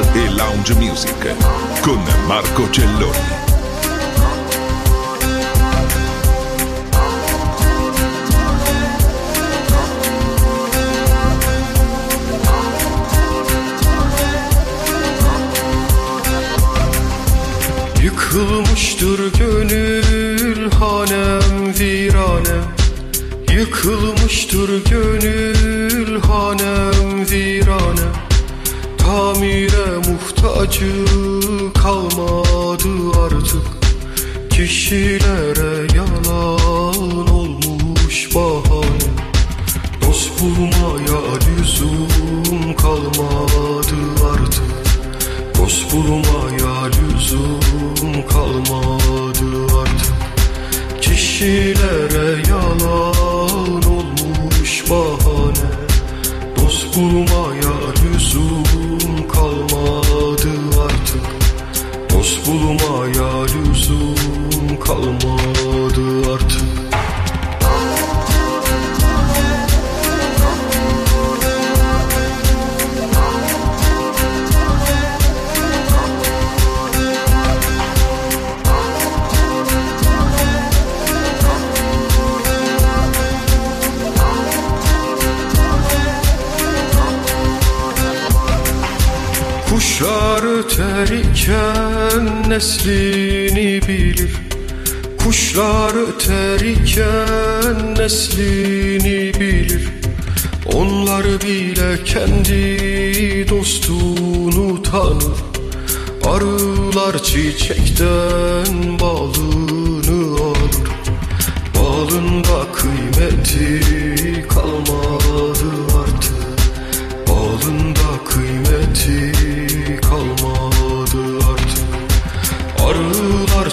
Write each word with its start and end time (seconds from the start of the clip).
e 0.00 0.28
lounge 0.30 0.74
music 0.74 1.34
con 1.82 2.02
Marco 2.26 2.70
Celloni. 2.70 3.31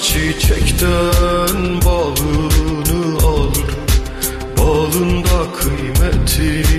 çiçekten 0.02 1.82
balını 1.86 3.18
alır 3.28 3.70
Balında 4.58 5.54
kıymeti 5.60 6.79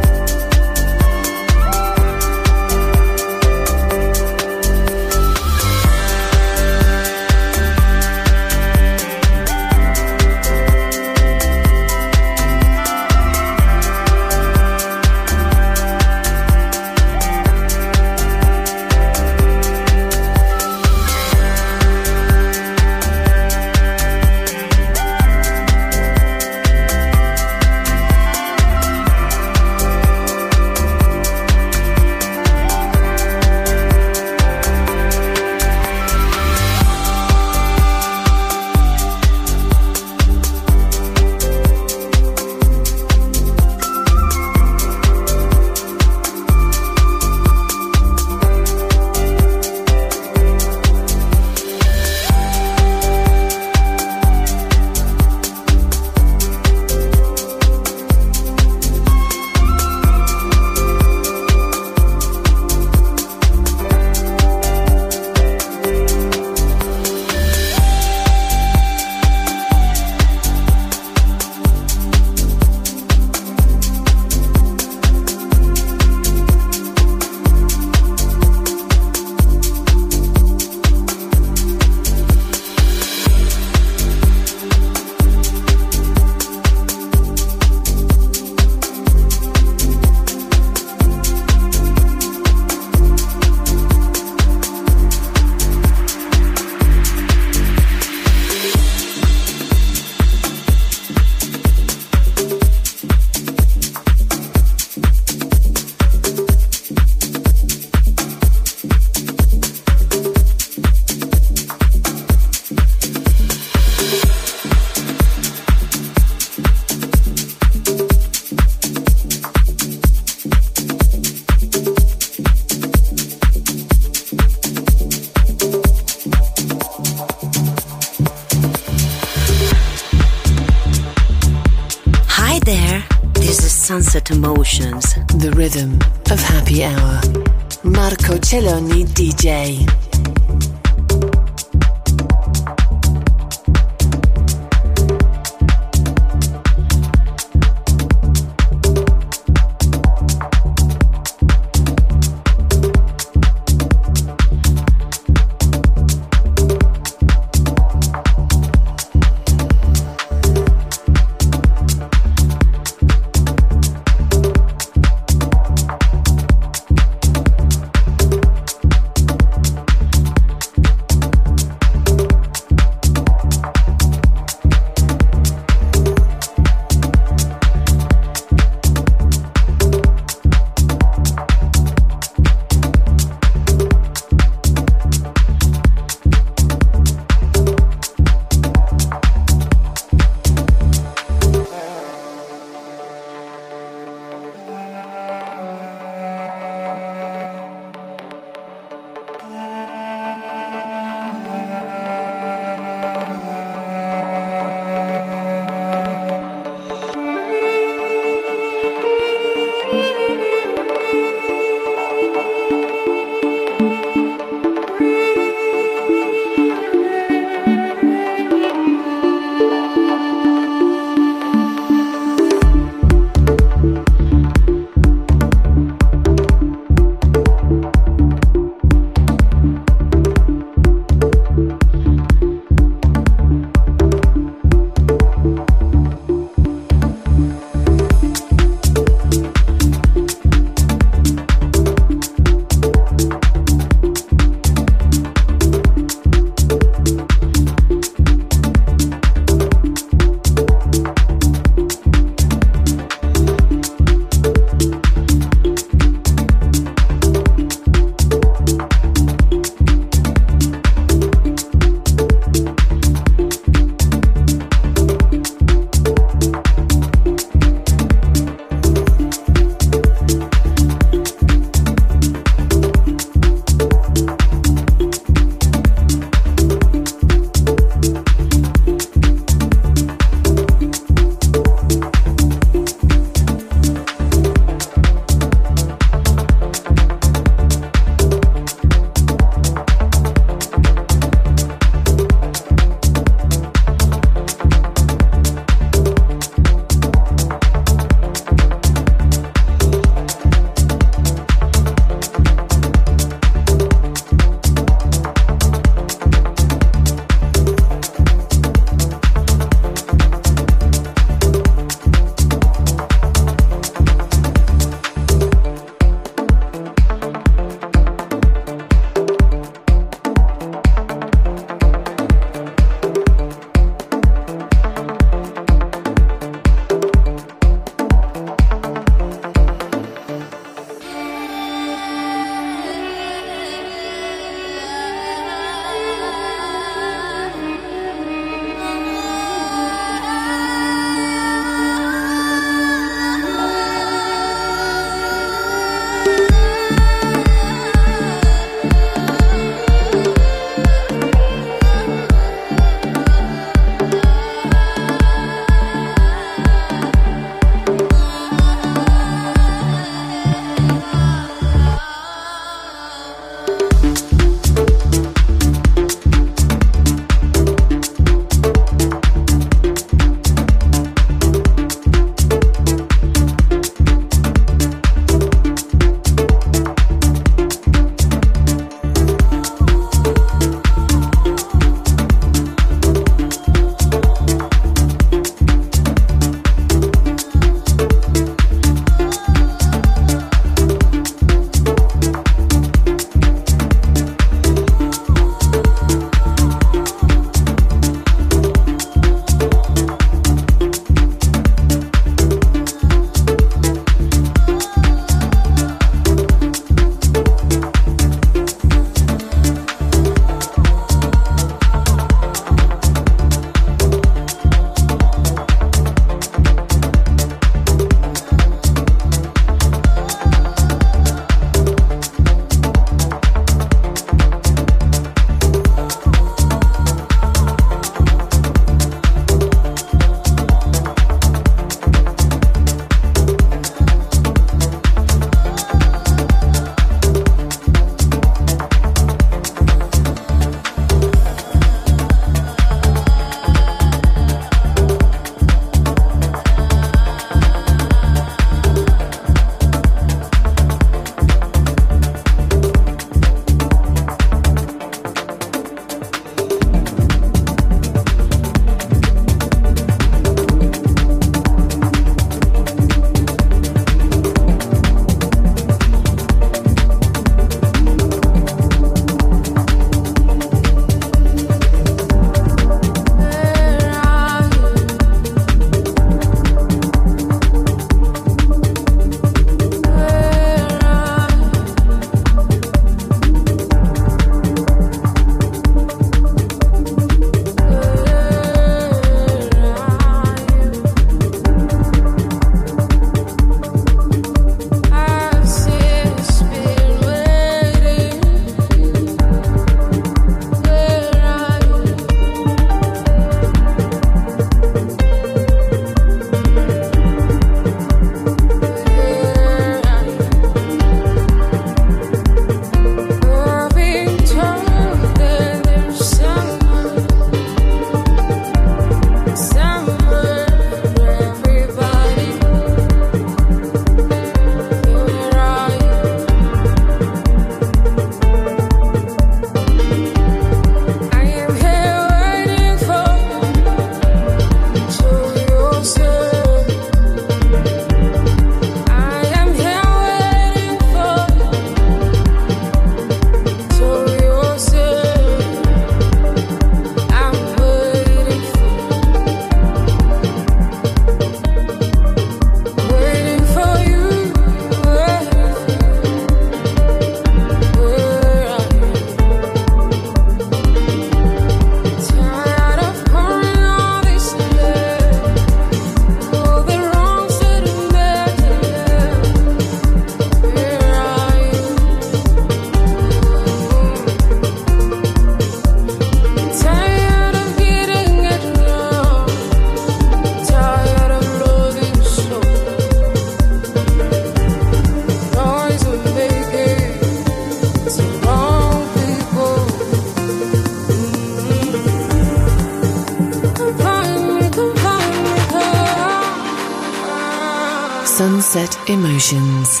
Sunset 598.74 599.08
Emotions. 599.08 600.00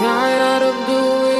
Tired 0.00 0.62
of 0.64 0.86
doing 0.88 1.31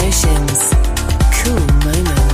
Emotions. 0.00 0.70
Cool 1.44 1.66
moments. 1.84 2.29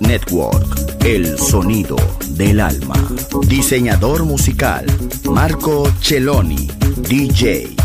Network, 0.00 1.04
el 1.04 1.38
sonido 1.38 1.96
del 2.30 2.60
alma. 2.60 2.94
Diseñador 3.46 4.24
musical, 4.24 4.86
Marco 5.24 5.90
Celloni, 6.00 6.68
DJ. 7.08 7.79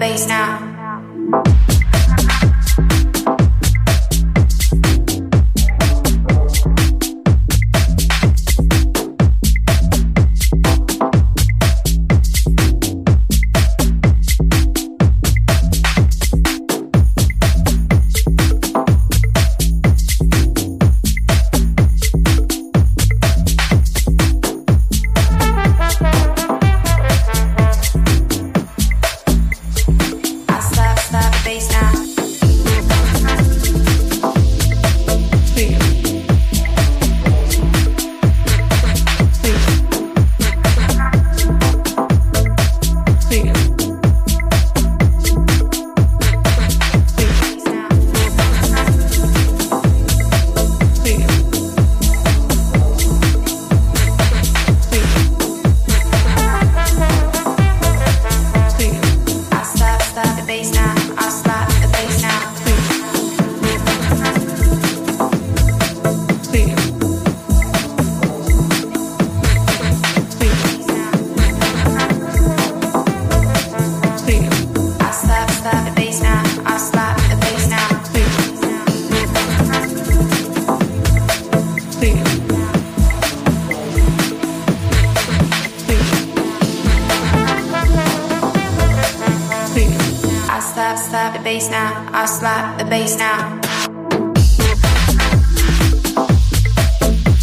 bass 0.00 0.26
now. 0.26 0.69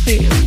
feel 0.08 0.47